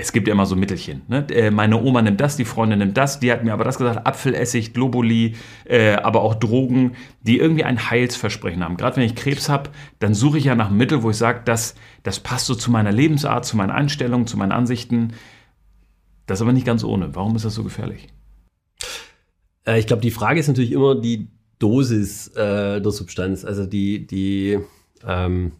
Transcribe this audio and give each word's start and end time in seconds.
es 0.00 0.12
gibt 0.12 0.26
ja 0.28 0.32
immer 0.32 0.46
so 0.46 0.56
Mittelchen. 0.56 1.02
Ne? 1.08 1.26
Äh, 1.30 1.50
meine 1.50 1.80
Oma 1.80 2.02
nimmt 2.02 2.20
das, 2.20 2.36
die 2.36 2.44
Freundin 2.44 2.78
nimmt 2.78 2.96
das, 2.96 3.20
die 3.20 3.30
hat 3.30 3.44
mir 3.44 3.52
aber 3.52 3.64
das 3.64 3.78
gesagt, 3.78 4.06
Apfelessig, 4.06 4.72
Globuli, 4.72 5.36
äh, 5.64 5.94
aber 5.94 6.22
auch 6.22 6.34
Drogen, 6.34 6.92
die 7.22 7.38
irgendwie 7.38 7.64
ein 7.64 7.90
Heilsversprechen 7.90 8.64
haben. 8.64 8.76
Gerade 8.76 8.96
wenn 8.96 9.04
ich 9.04 9.14
Krebs 9.14 9.48
habe, 9.48 9.70
dann 9.98 10.14
suche 10.14 10.38
ich 10.38 10.44
ja 10.44 10.54
nach 10.54 10.68
einem 10.68 10.78
Mittel, 10.78 11.02
wo 11.02 11.10
ich 11.10 11.16
sage, 11.16 11.42
das, 11.44 11.74
das 12.02 12.20
passt 12.20 12.46
so 12.46 12.54
zu 12.54 12.70
meiner 12.70 12.92
Lebensart, 12.92 13.44
zu 13.44 13.56
meinen 13.56 13.70
Einstellungen, 13.70 14.26
zu 14.26 14.36
meinen 14.36 14.52
Ansichten. 14.52 15.12
Das 16.26 16.38
ist 16.38 16.42
aber 16.42 16.52
nicht 16.52 16.66
ganz 16.66 16.82
ohne. 16.82 17.14
Warum 17.14 17.36
ist 17.36 17.44
das 17.44 17.54
so 17.54 17.62
gefährlich? 17.62 18.08
Äh, 19.66 19.78
ich 19.78 19.86
glaube, 19.86 20.02
die 20.02 20.10
Frage 20.10 20.40
ist 20.40 20.48
natürlich 20.48 20.72
immer 20.72 20.94
die 20.94 21.28
Dosis 21.58 22.28
äh, 22.28 22.80
der 22.80 22.90
Substanz. 22.90 23.44
Also 23.44 23.66
die, 23.66 24.06
die 24.06 24.58
ähm, 25.06 25.52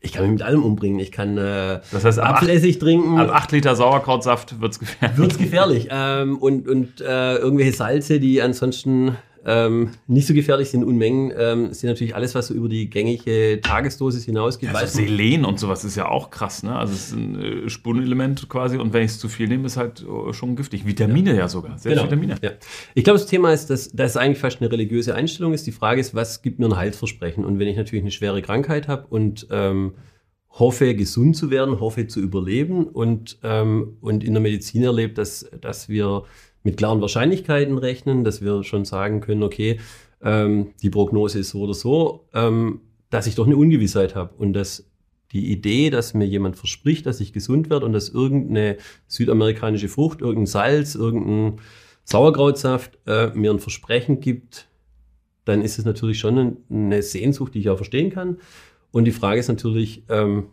ich 0.00 0.12
kann 0.12 0.22
mich 0.22 0.32
mit 0.32 0.42
allem 0.42 0.62
umbringen. 0.62 1.00
Ich 1.00 1.10
kann 1.10 1.36
äh, 1.36 1.80
das 1.90 2.04
heißt, 2.04 2.18
Apfelessig 2.20 2.76
acht, 2.76 2.80
trinken. 2.82 3.18
Ab 3.18 3.30
8 3.32 3.52
Liter 3.52 3.74
Sauerkrautsaft 3.74 4.60
wird 4.60 4.72
es 4.72 4.78
gefährlich. 4.78 5.18
Wird 5.18 5.32
es 5.32 5.38
gefährlich. 5.38 5.88
ähm, 5.90 6.38
und 6.38 6.68
und 6.68 7.00
äh, 7.00 7.36
irgendwelche 7.36 7.72
Salze, 7.72 8.20
die 8.20 8.40
ansonsten 8.40 9.16
ähm, 9.44 9.90
nicht 10.06 10.26
so 10.26 10.34
gefährlich 10.34 10.70
sind 10.70 10.84
Unmengen, 10.84 11.32
ähm, 11.36 11.72
sind 11.72 11.88
natürlich 11.88 12.14
alles, 12.14 12.34
was 12.34 12.48
so 12.48 12.54
über 12.54 12.68
die 12.68 12.90
gängige 12.90 13.60
Tagesdosis 13.62 14.24
hinausgeht. 14.24 14.70
Ja, 14.70 14.76
also 14.76 14.98
Selen 14.98 15.44
und 15.44 15.58
sowas 15.58 15.84
ist 15.84 15.96
ja 15.96 16.08
auch 16.08 16.30
krass, 16.30 16.62
ne? 16.62 16.76
Also 16.76 16.92
es 16.94 17.08
ist 17.08 17.12
ein 17.12 17.40
äh, 17.40 17.68
Spurenelement 17.68 18.48
quasi 18.48 18.76
und 18.76 18.92
wenn 18.92 19.04
ich 19.04 19.12
es 19.12 19.18
zu 19.18 19.28
viel 19.28 19.48
nehme, 19.48 19.66
ist 19.66 19.76
halt 19.76 20.02
äh, 20.02 20.32
schon 20.32 20.56
giftig. 20.56 20.86
Vitamine 20.86 21.30
ja, 21.30 21.36
ja 21.38 21.48
sogar, 21.48 21.78
sehr 21.78 21.92
genau. 21.92 22.04
Vitamine. 22.04 22.36
Ja. 22.42 22.52
Ich 22.94 23.04
glaube, 23.04 23.18
das 23.18 23.28
Thema 23.28 23.52
ist, 23.52 23.70
dass 23.70 23.90
das 23.92 24.16
eigentlich 24.16 24.38
fast 24.38 24.60
eine 24.60 24.70
religiöse 24.70 25.14
Einstellung 25.14 25.52
ist. 25.52 25.66
Die 25.66 25.72
Frage 25.72 26.00
ist, 26.00 26.14
was 26.14 26.42
gibt 26.42 26.58
mir 26.58 26.66
ein 26.66 26.76
Heilsversprechen? 26.76 27.44
Und 27.44 27.58
wenn 27.58 27.68
ich 27.68 27.76
natürlich 27.76 28.02
eine 28.02 28.12
schwere 28.12 28.42
Krankheit 28.42 28.88
habe 28.88 29.06
und 29.08 29.46
ähm, 29.50 29.94
hoffe, 30.50 30.94
gesund 30.94 31.36
zu 31.36 31.50
werden, 31.50 31.80
hoffe 31.80 32.06
zu 32.06 32.20
überleben 32.20 32.86
und, 32.86 33.38
ähm, 33.42 33.96
und 34.00 34.24
in 34.24 34.32
der 34.32 34.42
Medizin 34.42 34.82
erlebt, 34.82 35.18
dass, 35.18 35.48
dass 35.60 35.88
wir 35.88 36.24
mit 36.62 36.76
klaren 36.76 37.00
Wahrscheinlichkeiten 37.00 37.78
rechnen, 37.78 38.24
dass 38.24 38.42
wir 38.42 38.64
schon 38.64 38.84
sagen 38.84 39.20
können, 39.20 39.42
okay, 39.42 39.80
ähm, 40.22 40.72
die 40.82 40.90
Prognose 40.90 41.38
ist 41.38 41.50
so 41.50 41.60
oder 41.60 41.74
so, 41.74 42.26
ähm, 42.34 42.80
dass 43.10 43.26
ich 43.26 43.34
doch 43.34 43.46
eine 43.46 43.56
Ungewissheit 43.56 44.14
habe 44.14 44.34
und 44.36 44.52
dass 44.52 44.84
die 45.32 45.52
Idee, 45.52 45.90
dass 45.90 46.14
mir 46.14 46.26
jemand 46.26 46.56
verspricht, 46.56 47.06
dass 47.06 47.20
ich 47.20 47.32
gesund 47.32 47.70
werde 47.70 47.84
und 47.84 47.92
dass 47.92 48.08
irgendeine 48.08 48.78
südamerikanische 49.06 49.88
Frucht, 49.88 50.20
irgendein 50.20 50.46
Salz, 50.46 50.94
irgendein 50.94 51.60
Sauerkrautsaft 52.04 52.98
äh, 53.06 53.28
mir 53.34 53.50
ein 53.50 53.58
Versprechen 53.58 54.20
gibt, 54.20 54.68
dann 55.44 55.62
ist 55.62 55.78
es 55.78 55.84
natürlich 55.84 56.18
schon 56.18 56.58
eine 56.70 57.02
Sehnsucht, 57.02 57.54
die 57.54 57.60
ich 57.60 57.68
auch 57.68 57.76
verstehen 57.76 58.10
kann. 58.10 58.38
Und 58.90 59.04
die 59.04 59.12
Frage 59.12 59.40
ist 59.40 59.48
natürlich, 59.48 60.04
ähm, 60.08 60.46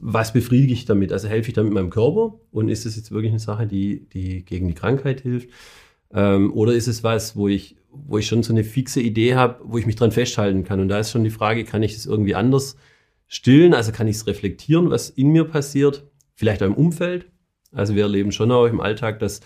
was 0.00 0.32
befriedige 0.32 0.72
ich 0.72 0.86
damit? 0.86 1.12
Also 1.12 1.28
helfe 1.28 1.48
ich 1.48 1.54
damit 1.54 1.72
meinem 1.72 1.90
Körper 1.90 2.34
und 2.50 2.68
ist 2.68 2.86
es 2.86 2.96
jetzt 2.96 3.10
wirklich 3.10 3.30
eine 3.30 3.38
Sache, 3.38 3.66
die, 3.66 4.08
die 4.12 4.44
gegen 4.44 4.66
die 4.66 4.74
Krankheit 4.74 5.20
hilft? 5.20 5.50
Ähm, 6.12 6.52
oder 6.52 6.72
ist 6.72 6.88
es 6.88 7.04
was, 7.04 7.36
wo 7.36 7.48
ich, 7.48 7.76
wo 7.90 8.18
ich 8.18 8.26
schon 8.26 8.42
so 8.42 8.52
eine 8.52 8.64
fixe 8.64 9.00
Idee 9.00 9.34
habe, 9.34 9.60
wo 9.62 9.78
ich 9.78 9.86
mich 9.86 9.96
dran 9.96 10.10
festhalten 10.10 10.64
kann? 10.64 10.80
Und 10.80 10.88
da 10.88 10.98
ist 10.98 11.10
schon 11.10 11.24
die 11.24 11.30
Frage, 11.30 11.64
kann 11.64 11.82
ich 11.82 11.94
das 11.94 12.06
irgendwie 12.06 12.34
anders 12.34 12.76
stillen? 13.28 13.74
Also 13.74 13.92
kann 13.92 14.08
ich 14.08 14.16
es 14.16 14.26
reflektieren, 14.26 14.90
was 14.90 15.10
in 15.10 15.28
mir 15.28 15.44
passiert? 15.44 16.04
Vielleicht 16.34 16.62
auch 16.62 16.68
im 16.68 16.74
Umfeld? 16.74 17.26
Also 17.72 17.94
wir 17.94 18.04
erleben 18.04 18.32
schon 18.32 18.50
auch 18.50 18.66
im 18.66 18.80
Alltag, 18.80 19.18
dass 19.20 19.40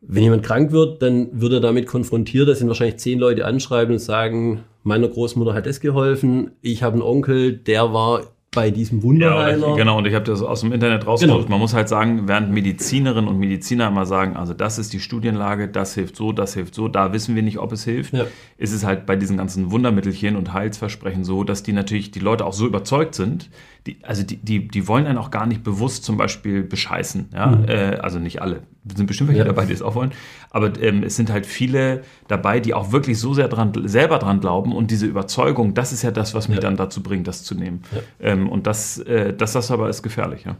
wenn 0.00 0.22
jemand 0.22 0.44
krank 0.44 0.70
wird, 0.70 1.02
dann 1.02 1.40
wird 1.40 1.52
er 1.54 1.60
damit 1.60 1.86
konfrontiert, 1.86 2.48
dass 2.48 2.60
ihn 2.60 2.68
wahrscheinlich 2.68 2.98
zehn 2.98 3.18
Leute 3.18 3.44
anschreiben 3.44 3.94
und 3.94 3.98
sagen, 3.98 4.64
meiner 4.84 5.08
Großmutter 5.08 5.54
hat 5.54 5.66
das 5.66 5.80
geholfen, 5.80 6.52
ich 6.62 6.84
habe 6.84 6.94
einen 6.94 7.02
Onkel, 7.02 7.56
der 7.56 7.92
war 7.92 8.22
bei 8.58 8.72
diesem 8.72 9.04
Wunderheiler. 9.04 9.68
Ja, 9.68 9.74
genau, 9.76 9.98
und 9.98 10.06
ich 10.08 10.14
habe 10.14 10.24
das 10.24 10.42
aus 10.42 10.62
dem 10.62 10.72
Internet 10.72 11.06
rausgesucht. 11.06 11.42
Genau. 11.42 11.48
Man 11.48 11.60
muss 11.60 11.74
halt 11.74 11.88
sagen, 11.88 12.26
während 12.26 12.50
Medizinerinnen 12.50 13.30
und 13.30 13.38
Mediziner 13.38 13.86
immer 13.86 14.04
sagen, 14.04 14.36
also 14.36 14.52
das 14.52 14.80
ist 14.80 14.92
die 14.92 14.98
Studienlage, 14.98 15.68
das 15.68 15.94
hilft 15.94 16.16
so, 16.16 16.32
das 16.32 16.54
hilft 16.54 16.74
so, 16.74 16.88
da 16.88 17.12
wissen 17.12 17.36
wir 17.36 17.44
nicht, 17.44 17.58
ob 17.58 17.70
es 17.70 17.84
hilft, 17.84 18.14
ja. 18.14 18.24
ist 18.56 18.72
es 18.72 18.84
halt 18.84 19.06
bei 19.06 19.14
diesen 19.14 19.36
ganzen 19.36 19.70
Wundermittelchen 19.70 20.34
und 20.34 20.54
Heilsversprechen 20.54 21.22
so, 21.22 21.44
dass 21.44 21.62
die 21.62 21.72
natürlich 21.72 22.10
die 22.10 22.18
Leute 22.18 22.44
auch 22.44 22.52
so 22.52 22.66
überzeugt 22.66 23.14
sind, 23.14 23.48
die, 23.88 24.04
also 24.04 24.22
die, 24.22 24.36
die, 24.36 24.68
die 24.68 24.86
wollen 24.86 25.06
einen 25.06 25.18
auch 25.18 25.30
gar 25.30 25.46
nicht 25.46 25.62
bewusst 25.62 26.04
zum 26.04 26.16
Beispiel 26.16 26.62
bescheißen. 26.62 27.30
Ja? 27.32 27.46
Mhm. 27.46 27.68
Äh, 27.68 27.96
also 28.00 28.18
nicht 28.18 28.42
alle. 28.42 28.62
Es 28.88 28.96
sind 28.96 29.06
bestimmt 29.06 29.28
welche 29.28 29.40
ja. 29.40 29.46
dabei, 29.46 29.64
die 29.64 29.72
es 29.72 29.82
auch 29.82 29.94
wollen. 29.94 30.12
Aber 30.50 30.80
ähm, 30.80 31.02
es 31.02 31.16
sind 31.16 31.30
halt 31.30 31.46
viele 31.46 32.02
dabei, 32.26 32.60
die 32.60 32.74
auch 32.74 32.92
wirklich 32.92 33.18
so 33.18 33.34
sehr 33.34 33.48
dran, 33.48 33.72
selber 33.84 34.18
dran 34.18 34.40
glauben 34.40 34.74
und 34.74 34.90
diese 34.90 35.06
Überzeugung, 35.06 35.74
das 35.74 35.92
ist 35.92 36.02
ja 36.02 36.10
das, 36.10 36.34
was 36.34 36.48
mich 36.48 36.56
ja. 36.56 36.62
dann 36.62 36.76
dazu 36.76 37.02
bringt, 37.02 37.26
das 37.26 37.44
zu 37.44 37.54
nehmen. 37.54 37.82
Ähm, 38.20 38.48
und 38.48 38.66
das, 38.66 38.98
äh, 38.98 39.32
das, 39.34 39.52
das 39.52 39.70
aber 39.70 39.88
ist 39.88 40.02
gefährlich, 40.02 40.44
ja. 40.44 40.56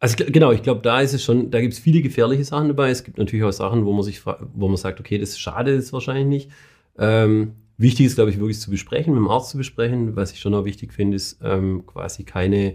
Also 0.00 0.16
genau, 0.16 0.52
ich 0.52 0.62
glaube, 0.62 0.80
da 0.82 1.00
ist 1.00 1.12
es 1.12 1.24
schon, 1.24 1.50
da 1.50 1.60
gibt 1.60 1.72
es 1.72 1.80
viele 1.80 2.02
gefährliche 2.02 2.44
Sachen 2.44 2.68
dabei. 2.68 2.90
Es 2.90 3.02
gibt 3.02 3.18
natürlich 3.18 3.44
auch 3.44 3.50
Sachen, 3.50 3.84
wo 3.84 3.92
man 3.92 4.04
sich, 4.04 4.24
wo 4.24 4.68
man 4.68 4.76
sagt, 4.76 5.00
okay, 5.00 5.18
das 5.18 5.38
schade 5.38 5.72
ist 5.72 5.92
wahrscheinlich 5.92 6.26
nicht. 6.26 6.50
Ähm, 6.98 7.54
Wichtig 7.80 8.06
ist, 8.06 8.16
glaube 8.16 8.30
ich, 8.30 8.40
wirklich 8.40 8.58
zu 8.58 8.70
besprechen, 8.70 9.14
mit 9.14 9.22
dem 9.22 9.28
Arzt 9.28 9.50
zu 9.50 9.56
besprechen. 9.56 10.16
Was 10.16 10.32
ich 10.32 10.40
schon 10.40 10.52
auch 10.54 10.64
wichtig 10.64 10.92
finde, 10.92 11.14
ist 11.14 11.38
ähm, 11.44 11.84
quasi 11.86 12.24
keine, 12.24 12.74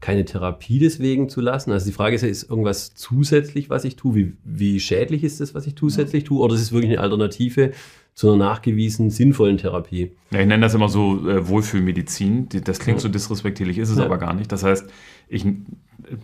keine 0.00 0.24
Therapie 0.24 0.78
deswegen 0.78 1.28
zu 1.28 1.42
lassen. 1.42 1.70
Also 1.70 1.84
die 1.84 1.92
Frage 1.92 2.16
ist 2.16 2.22
ja, 2.22 2.28
ist 2.28 2.48
irgendwas 2.48 2.94
zusätzlich, 2.94 3.68
was 3.68 3.84
ich 3.84 3.96
tue? 3.96 4.14
Wie, 4.14 4.32
wie 4.44 4.80
schädlich 4.80 5.22
ist 5.22 5.40
das, 5.40 5.54
was 5.54 5.66
ich 5.66 5.76
zusätzlich 5.76 6.24
tue? 6.24 6.40
Oder 6.40 6.54
ist 6.54 6.62
es 6.62 6.72
wirklich 6.72 6.92
eine 6.92 7.00
Alternative 7.00 7.72
zu 8.14 8.28
einer 8.28 8.38
nachgewiesen 8.38 9.10
sinnvollen 9.10 9.58
Therapie? 9.58 10.12
Ja, 10.30 10.40
ich 10.40 10.46
nenne 10.46 10.62
das 10.62 10.72
immer 10.72 10.88
so 10.88 11.28
äh, 11.28 11.46
Wohlfühlmedizin. 11.46 12.48
Das 12.64 12.78
klingt 12.78 13.00
ja. 13.00 13.02
so 13.02 13.08
disrespektierlich, 13.10 13.76
ist 13.76 13.90
es 13.90 13.98
ja. 13.98 14.06
aber 14.06 14.16
gar 14.16 14.32
nicht. 14.32 14.50
Das 14.50 14.64
heißt, 14.64 14.86
ich 15.28 15.44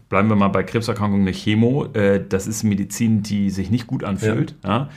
bleiben 0.08 0.28
wir 0.28 0.36
mal 0.36 0.48
bei 0.48 0.62
Krebserkrankungen, 0.62 1.26
eine 1.26 1.36
Chemo, 1.36 1.86
äh, 1.92 2.24
das 2.26 2.46
ist 2.46 2.62
Medizin, 2.62 3.22
die 3.22 3.50
sich 3.50 3.70
nicht 3.70 3.86
gut 3.86 4.02
anfühlt. 4.02 4.54
Ja. 4.64 4.88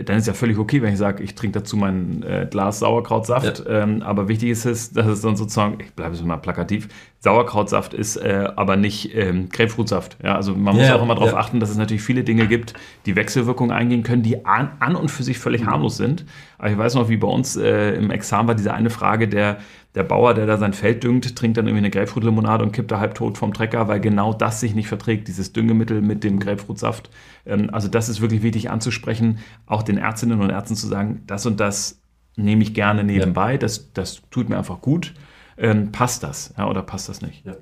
Ja 0.00 0.04
dann 0.04 0.16
ist 0.16 0.26
ja 0.26 0.32
völlig 0.32 0.58
okay, 0.58 0.80
wenn 0.80 0.92
ich 0.92 0.98
sage, 0.98 1.22
ich 1.22 1.34
trinke 1.34 1.60
dazu 1.60 1.76
mein 1.76 2.22
äh, 2.22 2.46
Glas 2.50 2.78
Sauerkrautsaft. 2.78 3.64
Ja. 3.66 3.82
Ähm, 3.82 4.02
aber 4.02 4.28
wichtig 4.28 4.48
ist 4.48 4.64
es, 4.64 4.92
dass 4.92 5.06
es 5.06 5.20
dann 5.20 5.36
sozusagen, 5.36 5.78
ich 5.80 5.92
bleibe 5.92 6.14
es 6.14 6.22
mal 6.22 6.38
plakativ, 6.38 6.88
Sauerkrautsaft 7.18 7.92
ist, 7.92 8.16
äh, 8.16 8.48
aber 8.56 8.76
nicht 8.76 9.14
ähm, 9.14 9.50
Grapefruitsaft. 9.50 10.16
Ja, 10.24 10.36
also 10.36 10.54
man 10.54 10.74
muss 10.74 10.86
ja, 10.86 10.96
auch 10.96 11.02
immer 11.02 11.14
darauf 11.14 11.34
achten, 11.34 11.60
dass 11.60 11.68
es 11.68 11.76
natürlich 11.76 12.02
viele 12.02 12.24
Dinge 12.24 12.46
gibt, 12.46 12.72
die 13.04 13.14
Wechselwirkungen 13.14 13.76
eingehen 13.76 14.02
können, 14.02 14.22
die 14.22 14.46
an, 14.46 14.70
an 14.80 14.96
und 14.96 15.10
für 15.10 15.22
sich 15.22 15.38
völlig 15.38 15.62
mhm. 15.62 15.66
harmlos 15.66 15.98
sind. 15.98 16.24
Aber 16.56 16.70
ich 16.70 16.78
weiß 16.78 16.94
noch, 16.94 17.10
wie 17.10 17.18
bei 17.18 17.28
uns 17.28 17.56
äh, 17.56 17.90
im 17.90 18.10
Examen 18.10 18.48
war 18.48 18.54
diese 18.54 18.72
eine 18.72 18.88
Frage, 18.88 19.28
der 19.28 19.58
der 19.94 20.04
Bauer, 20.04 20.34
der 20.34 20.46
da 20.46 20.56
sein 20.56 20.72
Feld 20.72 21.02
düngt, 21.02 21.34
trinkt 21.34 21.56
dann 21.56 21.66
irgendwie 21.66 21.84
eine 21.84 21.90
Grapefruit-Limonade 21.90 22.62
und 22.64 22.72
kippt 22.72 22.92
da 22.92 23.00
halbtot 23.00 23.36
vom 23.36 23.52
Trecker, 23.52 23.88
weil 23.88 24.00
genau 24.00 24.32
das 24.32 24.60
sich 24.60 24.74
nicht 24.74 24.86
verträgt, 24.86 25.26
dieses 25.26 25.52
Düngemittel 25.52 26.00
mit 26.00 26.22
dem 26.22 26.38
Grapefruitsaft. 26.38 27.10
Ähm, 27.44 27.70
also 27.72 27.88
das 27.88 28.08
ist 28.08 28.20
wirklich 28.20 28.42
wichtig 28.42 28.70
anzusprechen, 28.70 29.38
auch 29.66 29.82
den 29.82 29.98
Ärztinnen 29.98 30.40
und 30.40 30.50
Ärzten 30.50 30.76
zu 30.76 30.86
sagen, 30.86 31.22
das 31.26 31.44
und 31.44 31.58
das 31.58 32.00
nehme 32.36 32.62
ich 32.62 32.72
gerne 32.72 33.02
nebenbei, 33.02 33.52
ja. 33.52 33.58
das, 33.58 33.92
das 33.92 34.22
tut 34.30 34.48
mir 34.48 34.58
einfach 34.58 34.80
gut. 34.80 35.14
Ähm, 35.58 35.90
passt 35.92 36.22
das 36.22 36.54
ja, 36.56 36.68
oder 36.68 36.82
passt 36.82 37.08
das 37.08 37.20
nicht? 37.20 37.44
Ja. 37.44 37.56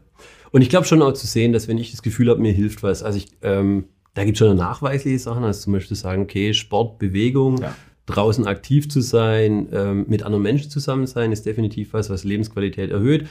Und 0.52 0.62
ich 0.62 0.68
glaube 0.68 0.86
schon 0.86 1.02
auch 1.02 1.14
zu 1.14 1.26
sehen, 1.26 1.52
dass 1.52 1.66
wenn 1.66 1.78
ich 1.78 1.90
das 1.90 2.02
Gefühl 2.02 2.28
habe, 2.28 2.40
mir 2.40 2.52
hilft 2.52 2.82
was, 2.82 3.02
also 3.02 3.16
ich, 3.16 3.28
ähm, 3.42 3.86
da 4.14 4.24
gibt 4.24 4.36
es 4.36 4.46
schon 4.46 4.56
nachweisliche 4.56 5.18
Sachen, 5.18 5.44
also 5.44 5.60
zum 5.60 5.72
Beispiel 5.72 5.96
sagen, 5.96 6.22
okay, 6.22 6.52
Sport, 6.52 6.98
Bewegung, 6.98 7.58
ja 7.60 7.74
draußen 8.08 8.46
aktiv 8.46 8.88
zu 8.88 9.00
sein, 9.00 9.68
ähm, 9.72 10.06
mit 10.08 10.22
anderen 10.22 10.42
Menschen 10.42 10.70
zusammen 10.70 11.06
sein, 11.06 11.32
ist 11.32 11.46
definitiv 11.46 11.92
was, 11.92 12.10
was 12.10 12.24
Lebensqualität 12.24 12.90
erhöht. 12.90 13.26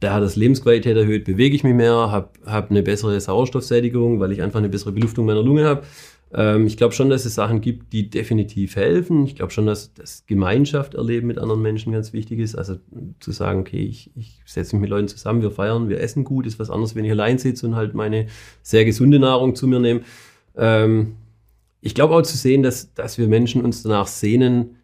Da 0.00 0.12
hat 0.14 0.22
das 0.22 0.36
Lebensqualität 0.36 0.96
erhöht, 0.96 1.24
bewege 1.24 1.54
ich 1.54 1.64
mich 1.64 1.74
mehr, 1.74 2.10
habe 2.10 2.30
hab 2.44 2.70
eine 2.70 2.82
bessere 2.82 3.18
Sauerstoffsättigung, 3.20 4.20
weil 4.20 4.32
ich 4.32 4.42
einfach 4.42 4.58
eine 4.58 4.68
bessere 4.68 4.92
Beluftung 4.92 5.26
meiner 5.26 5.42
Lunge 5.42 5.64
habe. 5.64 5.82
Ähm, 6.34 6.66
ich 6.66 6.76
glaube 6.76 6.94
schon, 6.94 7.10
dass 7.10 7.24
es 7.24 7.36
Sachen 7.36 7.60
gibt, 7.60 7.92
die 7.92 8.10
definitiv 8.10 8.76
helfen. 8.76 9.24
Ich 9.24 9.36
glaube 9.36 9.52
schon, 9.52 9.66
dass 9.66 9.94
das 9.94 10.26
Gemeinschaft 10.26 10.94
erleben 10.94 11.28
mit 11.28 11.38
anderen 11.38 11.62
Menschen 11.62 11.92
ganz 11.92 12.12
wichtig 12.12 12.40
ist. 12.40 12.56
Also 12.56 12.76
zu 13.20 13.30
sagen, 13.30 13.60
okay, 13.60 13.84
ich, 13.84 14.10
ich 14.16 14.40
setze 14.46 14.74
mich 14.74 14.82
mit 14.82 14.90
Leuten 14.90 15.08
zusammen, 15.08 15.42
wir 15.42 15.52
feiern, 15.52 15.88
wir 15.88 16.00
essen 16.00 16.24
gut, 16.24 16.46
ist 16.46 16.58
was 16.58 16.70
anderes, 16.70 16.96
wenn 16.96 17.04
ich 17.04 17.12
allein 17.12 17.38
sitze 17.38 17.66
und 17.66 17.76
halt 17.76 17.94
meine 17.94 18.26
sehr 18.62 18.84
gesunde 18.84 19.20
Nahrung 19.20 19.54
zu 19.54 19.68
mir 19.68 19.78
nehme. 19.78 20.00
Ähm, 20.56 21.16
ich 21.84 21.94
glaube 21.94 22.14
auch 22.14 22.22
zu 22.22 22.36
sehen, 22.36 22.62
dass, 22.62 22.94
dass 22.94 23.18
wir 23.18 23.28
Menschen 23.28 23.62
uns 23.62 23.82
danach 23.82 24.06
sehnen, 24.06 24.76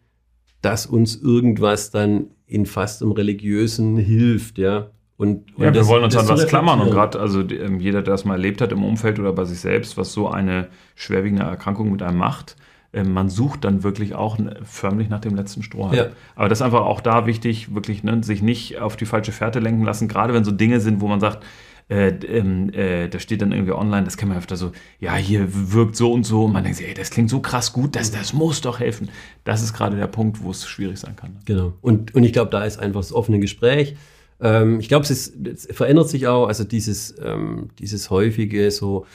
dass 0.61 0.85
uns 0.85 1.15
irgendwas 1.15 1.89
dann 1.89 2.27
in 2.45 2.67
fast 2.67 3.01
im 3.01 3.11
Religiösen 3.11 3.97
hilft, 3.97 4.59
ja. 4.59 4.91
Und, 5.17 5.55
und 5.55 5.63
ja, 5.63 5.71
das, 5.71 5.87
wir 5.87 5.93
wollen 5.93 6.03
uns 6.03 6.15
an 6.15 6.27
was 6.27 6.45
klammern 6.45 6.79
und 6.79 6.91
gerade, 6.91 7.19
also 7.19 7.41
ähm, 7.41 7.79
jeder, 7.79 8.03
der 8.03 8.13
das 8.13 8.25
mal 8.25 8.33
erlebt 8.33 8.61
hat 8.61 8.71
im 8.71 8.83
Umfeld 8.83 9.19
oder 9.19 9.33
bei 9.33 9.45
sich 9.45 9.59
selbst, 9.59 9.97
was 9.97 10.13
so 10.13 10.27
eine 10.29 10.67
schwerwiegende 10.95 11.43
Erkrankung 11.43 11.91
mit 11.91 12.03
einem 12.03 12.17
macht, 12.17 12.55
äh, 12.91 13.03
man 13.03 13.29
sucht 13.29 13.65
dann 13.65 13.81
wirklich 13.83 14.13
auch 14.13 14.37
förmlich 14.63 15.09
nach 15.09 15.21
dem 15.21 15.35
letzten 15.35 15.63
Strohhalm. 15.63 15.95
Ja. 15.95 16.05
Aber 16.35 16.49
das 16.49 16.59
ist 16.59 16.63
einfach 16.63 16.81
auch 16.81 17.01
da 17.01 17.25
wichtig, 17.25 17.73
wirklich 17.73 18.03
ne, 18.03 18.23
sich 18.23 18.43
nicht 18.43 18.79
auf 18.79 18.95
die 18.95 19.05
falsche 19.05 19.31
Fährte 19.31 19.59
lenken 19.59 19.83
lassen, 19.83 20.07
gerade 20.07 20.35
wenn 20.35 20.43
so 20.43 20.51
Dinge 20.51 20.79
sind, 20.79 21.01
wo 21.01 21.07
man 21.07 21.19
sagt, 21.19 21.43
äh, 21.91 22.07
äh, 22.07 23.09
da 23.09 23.19
steht 23.19 23.41
dann 23.41 23.51
irgendwie 23.51 23.73
online, 23.73 24.05
das 24.05 24.15
kann 24.15 24.29
man 24.29 24.37
öfter 24.37 24.55
so, 24.55 24.71
ja, 24.99 25.15
hier 25.15 25.47
wirkt 25.73 25.97
so 25.97 26.13
und 26.13 26.23
so. 26.23 26.45
Und 26.45 26.53
man 26.53 26.63
denkt 26.63 26.77
sich, 26.77 26.87
ey, 26.87 26.93
das 26.93 27.09
klingt 27.09 27.29
so 27.29 27.41
krass 27.41 27.73
gut, 27.73 27.97
das, 27.97 28.11
das 28.11 28.31
muss 28.31 28.61
doch 28.61 28.79
helfen. 28.79 29.09
Das 29.43 29.61
ist 29.61 29.73
gerade 29.73 29.97
der 29.97 30.07
Punkt, 30.07 30.41
wo 30.41 30.51
es 30.51 30.65
schwierig 30.65 30.99
sein 30.99 31.17
kann. 31.17 31.39
Genau. 31.43 31.73
Und, 31.81 32.15
und 32.15 32.23
ich 32.23 32.31
glaube, 32.31 32.49
da 32.49 32.63
ist 32.63 32.79
einfach 32.79 33.01
das 33.01 33.11
offene 33.11 33.39
Gespräch. 33.39 33.97
Ähm, 34.39 34.79
ich 34.79 34.87
glaube, 34.87 35.03
es, 35.03 35.33
es 35.43 35.67
verändert 35.69 36.07
sich 36.07 36.27
auch, 36.27 36.47
also 36.47 36.63
dieses, 36.63 37.13
ähm, 37.21 37.71
dieses 37.77 38.09
häufige 38.09 38.71
so 38.71 39.05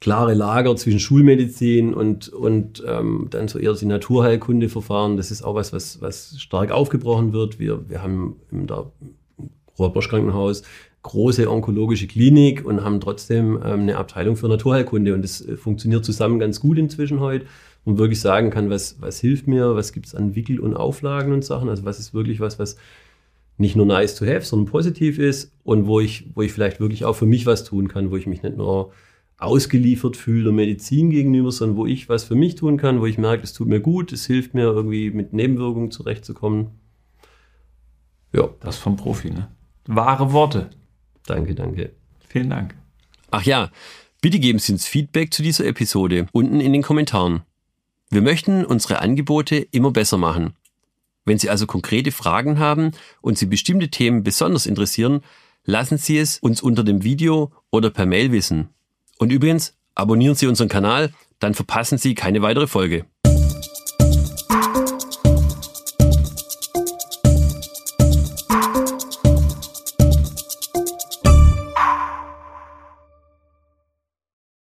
klare 0.00 0.34
Lager 0.34 0.74
zwischen 0.74 0.98
Schulmedizin 0.98 1.94
und, 1.94 2.28
und 2.30 2.82
ähm, 2.84 3.28
dann 3.30 3.46
so 3.46 3.60
eher 3.60 3.74
die 3.74 3.86
Naturheilkundeverfahren, 3.86 5.16
das 5.16 5.30
ist 5.30 5.42
auch 5.42 5.54
was, 5.54 5.72
was, 5.72 6.00
was 6.00 6.40
stark 6.40 6.72
aufgebrochen 6.72 7.32
wird. 7.32 7.60
Wir, 7.60 7.88
wir 7.88 8.02
haben 8.02 8.40
im 8.50 8.66
Robert 9.78 10.08
Krankenhaus 10.08 10.64
große 11.02 11.50
onkologische 11.50 12.06
Klinik 12.06 12.64
und 12.64 12.84
haben 12.84 13.00
trotzdem 13.00 13.56
ähm, 13.56 13.80
eine 13.80 13.96
Abteilung 13.96 14.36
für 14.36 14.48
Naturheilkunde 14.48 15.14
und 15.14 15.22
das 15.22 15.40
äh, 15.40 15.56
funktioniert 15.56 16.04
zusammen 16.04 16.38
ganz 16.38 16.60
gut 16.60 16.78
inzwischen 16.78 17.20
heute 17.20 17.46
und 17.84 17.98
wirklich 17.98 18.20
sagen 18.20 18.50
kann, 18.50 18.70
was, 18.70 19.00
was 19.00 19.18
hilft 19.18 19.48
mir, 19.48 19.74
was 19.74 19.92
gibt 19.92 20.06
es 20.06 20.14
an 20.14 20.36
Wickel 20.36 20.60
und 20.60 20.74
Auflagen 20.74 21.32
und 21.32 21.44
Sachen, 21.44 21.68
also 21.68 21.84
was 21.84 21.98
ist 21.98 22.14
wirklich 22.14 22.38
was, 22.38 22.58
was 22.58 22.76
nicht 23.58 23.76
nur 23.76 23.86
nice 23.86 24.14
to 24.14 24.24
have, 24.24 24.42
sondern 24.42 24.70
positiv 24.70 25.18
ist 25.18 25.52
und 25.64 25.86
wo 25.86 26.00
ich, 26.00 26.26
wo 26.34 26.42
ich 26.42 26.52
vielleicht 26.52 26.80
wirklich 26.80 27.04
auch 27.04 27.14
für 27.14 27.26
mich 27.26 27.46
was 27.46 27.64
tun 27.64 27.88
kann, 27.88 28.10
wo 28.10 28.16
ich 28.16 28.26
mich 28.26 28.42
nicht 28.42 28.56
nur 28.56 28.92
ausgeliefert 29.38 30.16
fühle 30.16 30.44
der 30.44 30.52
Medizin 30.52 31.10
gegenüber, 31.10 31.50
sondern 31.50 31.76
wo 31.76 31.86
ich 31.86 32.08
was 32.08 32.24
für 32.24 32.36
mich 32.36 32.54
tun 32.54 32.76
kann, 32.76 33.00
wo 33.00 33.06
ich 33.06 33.18
merke, 33.18 33.42
es 33.42 33.52
tut 33.52 33.66
mir 33.66 33.80
gut, 33.80 34.12
es 34.12 34.26
hilft 34.26 34.54
mir 34.54 34.62
irgendwie 34.62 35.10
mit 35.10 35.32
Nebenwirkungen 35.32 35.90
zurechtzukommen. 35.90 36.68
Ja. 38.32 38.48
Das 38.60 38.78
vom 38.78 38.96
Profi, 38.96 39.30
ne? 39.30 39.48
Wahre 39.86 40.32
Worte. 40.32 40.70
Danke, 41.26 41.54
danke. 41.54 41.92
Vielen 42.28 42.50
Dank. 42.50 42.74
Ach 43.30 43.42
ja, 43.42 43.70
bitte 44.20 44.38
geben 44.38 44.58
Sie 44.58 44.72
uns 44.72 44.86
Feedback 44.86 45.32
zu 45.32 45.42
dieser 45.42 45.66
Episode 45.66 46.26
unten 46.32 46.60
in 46.60 46.72
den 46.72 46.82
Kommentaren. 46.82 47.42
Wir 48.10 48.22
möchten 48.22 48.64
unsere 48.64 49.00
Angebote 49.00 49.56
immer 49.56 49.90
besser 49.90 50.18
machen. 50.18 50.54
Wenn 51.24 51.38
Sie 51.38 51.48
also 51.48 51.66
konkrete 51.66 52.12
Fragen 52.12 52.58
haben 52.58 52.92
und 53.20 53.38
Sie 53.38 53.46
bestimmte 53.46 53.88
Themen 53.88 54.22
besonders 54.22 54.66
interessieren, 54.66 55.20
lassen 55.64 55.98
Sie 55.98 56.18
es 56.18 56.38
uns 56.38 56.60
unter 56.60 56.84
dem 56.84 57.04
Video 57.04 57.52
oder 57.70 57.90
per 57.90 58.06
Mail 58.06 58.32
wissen. 58.32 58.68
Und 59.18 59.30
übrigens, 59.30 59.78
abonnieren 59.94 60.34
Sie 60.34 60.46
unseren 60.46 60.68
Kanal, 60.68 61.12
dann 61.38 61.54
verpassen 61.54 61.98
Sie 61.98 62.14
keine 62.14 62.42
weitere 62.42 62.66
Folge. 62.66 63.06